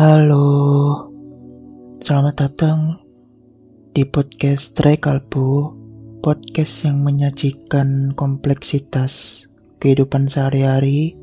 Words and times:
Halo, 0.00 0.96
selamat 2.00 2.34
datang 2.40 3.04
di 3.92 4.08
podcast 4.08 4.72
Tray 4.72 4.96
Kalbu, 4.96 5.76
podcast 6.24 6.88
yang 6.88 7.04
menyajikan 7.04 8.16
kompleksitas 8.16 9.44
kehidupan 9.76 10.32
sehari-hari. 10.32 11.20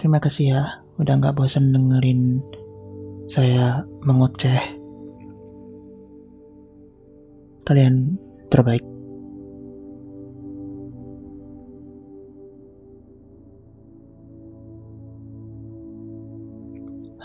Terima 0.00 0.16
kasih 0.16 0.46
ya, 0.48 0.80
udah 0.96 1.14
nggak 1.20 1.36
bosan 1.36 1.76
dengerin 1.76 2.40
saya 3.28 3.84
mengoceh. 4.08 4.64
Kalian 7.68 8.16
terbaik. 8.48 8.89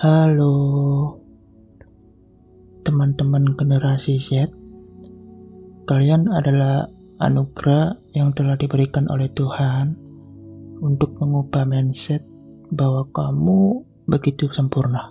Halo, 0.06 1.18
teman-teman 2.86 3.58
generasi 3.58 4.22
Z. 4.22 4.54
Kalian 5.90 6.30
adalah 6.30 6.86
anugerah 7.18 8.14
yang 8.14 8.30
telah 8.38 8.54
diberikan 8.54 9.10
oleh 9.10 9.34
Tuhan 9.34 9.98
untuk 10.78 11.18
mengubah 11.18 11.66
mindset 11.66 12.22
bahwa 12.70 13.10
kamu 13.10 13.82
begitu 14.06 14.46
sempurna. 14.54 15.10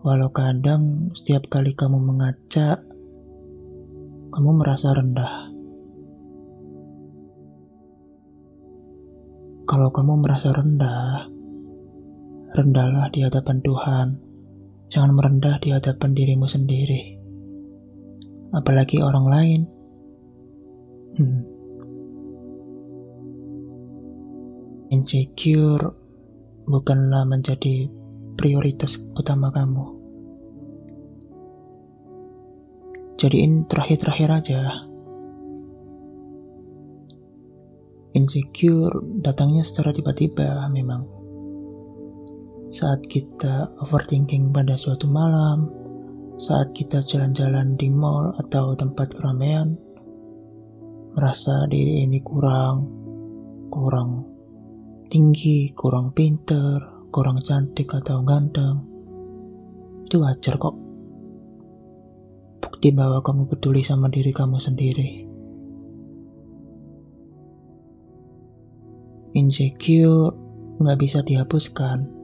Walau 0.00 0.32
kadang 0.32 1.12
setiap 1.12 1.52
kali 1.52 1.76
kamu 1.76 2.00
mengaca, 2.00 2.80
kamu 4.32 4.50
merasa 4.64 4.96
rendah. 4.96 5.52
Kalau 9.68 9.92
kamu 9.92 10.24
merasa 10.24 10.56
rendah, 10.56 11.33
rendahlah 12.54 13.10
di 13.10 13.26
hadapan 13.26 13.58
Tuhan. 13.58 14.08
Jangan 14.86 15.10
merendah 15.10 15.58
di 15.58 15.74
hadapan 15.74 16.14
dirimu 16.14 16.46
sendiri. 16.46 17.18
Apalagi 18.54 19.02
orang 19.02 19.26
lain. 19.26 19.60
Hmm. 21.18 21.42
Insecure 24.94 25.90
bukanlah 26.70 27.26
menjadi 27.26 27.90
prioritas 28.38 29.02
utama 29.18 29.50
kamu. 29.50 29.86
Jadiin 33.18 33.66
terakhir-terakhir 33.66 34.30
aja. 34.30 34.62
Insecure 38.14 39.02
datangnya 39.26 39.66
secara 39.66 39.90
tiba-tiba 39.90 40.70
memang 40.70 41.23
saat 42.74 43.06
kita 43.06 43.70
overthinking 43.86 44.50
pada 44.50 44.74
suatu 44.74 45.06
malam, 45.06 45.70
saat 46.42 46.74
kita 46.74 47.06
jalan-jalan 47.06 47.78
di 47.78 47.86
mall 47.86 48.34
atau 48.42 48.74
tempat 48.74 49.14
keramaian, 49.14 49.78
merasa 51.14 51.70
diri 51.70 52.02
ini 52.02 52.18
kurang, 52.26 52.90
kurang 53.70 54.26
tinggi, 55.06 55.70
kurang 55.70 56.10
pinter, 56.18 56.82
kurang 57.14 57.38
cantik 57.46 57.94
atau 57.94 58.26
ganteng. 58.26 58.82
Itu 60.10 60.18
wajar 60.26 60.58
kok. 60.58 60.74
Bukti 62.58 62.90
bahwa 62.90 63.22
kamu 63.22 63.54
peduli 63.54 63.86
sama 63.86 64.10
diri 64.10 64.34
kamu 64.34 64.58
sendiri. 64.58 65.22
Insecure 69.38 70.34
nggak 70.82 70.98
bisa 70.98 71.22
dihapuskan 71.22 72.23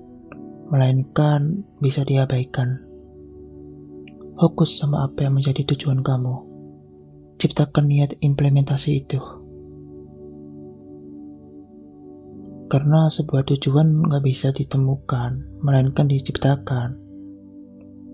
melainkan 0.70 1.66
bisa 1.82 2.06
diabaikan. 2.06 2.78
Fokus 4.38 4.78
sama 4.78 5.02
apa 5.04 5.26
yang 5.26 5.34
menjadi 5.34 5.66
tujuan 5.74 6.06
kamu. 6.06 6.46
Ciptakan 7.42 7.90
niat 7.90 8.14
implementasi 8.22 9.02
itu. 9.02 9.18
Karena 12.70 13.10
sebuah 13.10 13.42
tujuan 13.50 14.06
nggak 14.06 14.22
bisa 14.22 14.54
ditemukan, 14.54 15.58
melainkan 15.58 16.06
diciptakan. 16.06 16.94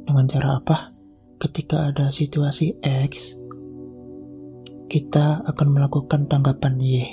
Dengan 0.08 0.24
cara 0.24 0.56
apa? 0.56 0.96
Ketika 1.36 1.92
ada 1.92 2.08
situasi 2.08 2.80
X, 2.80 3.36
kita 4.88 5.44
akan 5.44 5.68
melakukan 5.76 6.24
tanggapan 6.24 6.80
Y. 6.80 7.04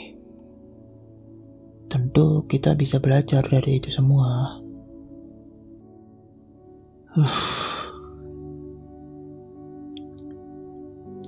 Tentu 1.92 2.48
kita 2.48 2.80
bisa 2.80 3.04
belajar 3.04 3.44
dari 3.44 3.84
itu 3.84 3.92
semua. 3.92 4.63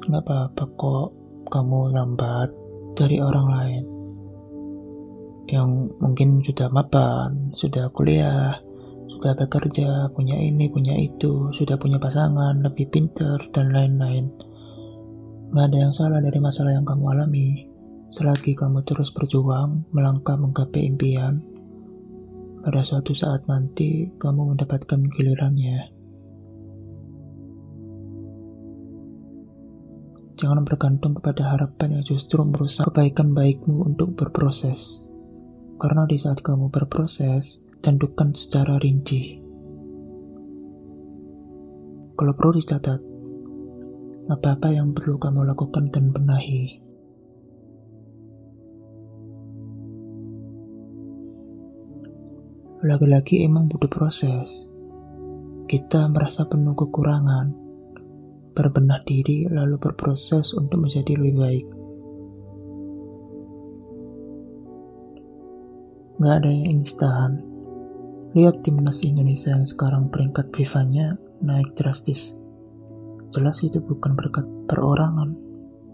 Gak 0.10 0.24
apa-apa 0.26 0.66
kok 0.74 1.14
kamu 1.54 1.94
lambat 1.94 2.50
dari 2.98 3.22
orang 3.22 3.48
lain 3.54 3.86
yang 5.46 5.94
mungkin 6.02 6.42
sudah 6.42 6.74
mapan, 6.74 7.54
sudah 7.54 7.94
kuliah, 7.94 8.58
sudah 9.14 9.38
bekerja, 9.38 10.10
punya 10.10 10.34
ini, 10.42 10.66
punya 10.74 10.98
itu, 10.98 11.54
sudah 11.54 11.78
punya 11.78 12.02
pasangan, 12.02 12.66
lebih 12.66 12.90
pinter, 12.90 13.38
dan 13.54 13.70
lain-lain. 13.70 14.34
Gak 15.54 15.70
ada 15.70 15.78
yang 15.86 15.94
salah 15.94 16.18
dari 16.18 16.42
masalah 16.42 16.74
yang 16.74 16.82
kamu 16.82 17.14
alami. 17.14 17.70
Selagi 18.10 18.58
kamu 18.58 18.82
terus 18.90 19.14
berjuang, 19.14 19.86
melangkah 19.94 20.34
menggapai 20.34 20.90
impian, 20.90 21.46
pada 22.66 22.82
suatu 22.82 23.14
saat 23.14 23.46
nanti 23.46 24.10
kamu 24.18 24.58
mendapatkan 24.58 24.98
gilirannya. 25.14 25.94
Jangan 30.42 30.66
bergantung 30.66 31.14
kepada 31.14 31.54
harapan 31.54 32.02
yang 32.02 32.04
justru 32.04 32.42
merusak 32.42 32.90
kebaikan 32.90 33.38
baikmu 33.38 33.86
untuk 33.86 34.18
berproses. 34.18 35.06
Karena 35.78 36.10
di 36.10 36.18
saat 36.18 36.42
kamu 36.42 36.74
berproses, 36.74 37.62
tentukan 37.86 38.34
secara 38.34 38.82
rinci. 38.82 39.38
Kalau 42.18 42.34
perlu 42.34 42.58
dicatat, 42.58 43.00
apa-apa 44.26 44.74
yang 44.74 44.90
perlu 44.98 45.22
kamu 45.22 45.54
lakukan 45.54 45.94
dan 45.94 46.10
benahi. 46.10 46.85
Laki-laki 52.84 53.48
emang 53.48 53.72
butuh 53.72 53.88
proses. 53.88 54.68
Kita 55.66 56.12
merasa 56.12 56.44
penuh 56.44 56.76
kekurangan, 56.76 57.48
berbenah 58.52 59.04
diri 59.08 59.48
lalu 59.48 59.80
berproses 59.80 60.52
untuk 60.56 60.84
menjadi 60.84 61.16
lebih 61.16 61.36
baik. 61.36 61.68
Gak 66.16 66.36
ada 66.44 66.48
yang 66.48 66.80
instan. 66.80 67.44
Lihat 68.36 68.64
timnas 68.64 69.04
Indonesia 69.04 69.52
yang 69.52 69.68
sekarang 69.68 70.12
peringkat 70.12 70.52
FIFA-nya 70.52 71.20
naik 71.44 71.76
drastis. 71.76 72.36
Jelas 73.36 73.60
itu 73.64 73.84
bukan 73.84 74.16
berkat 74.16 74.48
perorangan, 74.68 75.36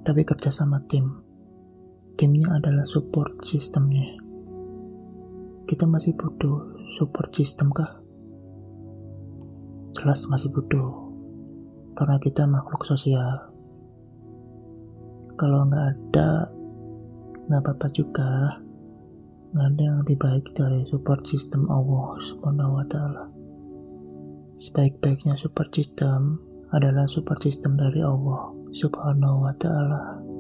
tapi 0.06 0.22
kerjasama 0.22 0.82
tim. 0.86 1.22
Timnya 2.18 2.62
adalah 2.62 2.86
support 2.86 3.42
sistemnya. 3.46 4.14
Kita 5.66 5.90
masih 5.90 6.14
butuh 6.14 6.81
support 6.92 7.32
system 7.32 7.72
kah? 7.72 8.04
Jelas 9.96 10.28
masih 10.28 10.52
butuh, 10.52 10.92
karena 11.96 12.20
kita 12.20 12.44
makhluk 12.48 12.84
sosial. 12.84 13.52
Kalau 15.40 15.68
nggak 15.68 15.86
ada, 15.96 16.52
nggak 17.48 17.62
apa-apa 17.64 17.88
juga. 17.96 18.60
Nggak 19.52 19.68
ada 19.68 19.82
yang 19.84 19.98
lebih 20.04 20.18
baik 20.20 20.46
dari 20.56 20.88
support 20.88 21.28
system 21.28 21.68
Allah 21.68 22.16
Subhanahu 22.24 22.80
wa 22.80 22.86
Ta'ala. 22.88 23.24
Sebaik-baiknya 24.56 25.36
support 25.36 25.76
system 25.76 26.40
adalah 26.72 27.04
support 27.12 27.44
system 27.44 27.76
dari 27.76 28.00
Allah 28.00 28.56
Subhanahu 28.72 29.44
wa 29.44 29.54
Ta'ala. 29.60 30.31